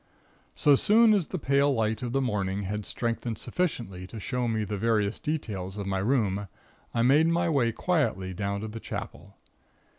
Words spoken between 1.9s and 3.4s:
of the morning had strengthened